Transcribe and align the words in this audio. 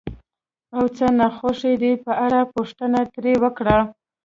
او 0.75 0.83
څه 0.97 1.05
ناخوښ 1.19 1.59
دي 1.81 1.93
په 2.05 2.11
اړه 2.25 2.39
پوښتنې 2.53 3.01
ترې 3.13 3.33
وکړئ، 3.43 3.81